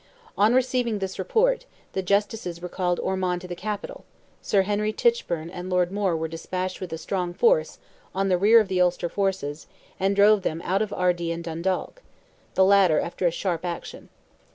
[0.35, 4.03] On receiving this report, the Justices recalled Ormond to the capital;
[4.41, 7.77] Sir Henry Tichburne and Lord Moore were despatched with a strong force,
[8.15, 9.67] on the rear of the Ulster forces,
[9.99, 14.09] and drove them out of Ardee and Dundalk—the latter after a sharp action.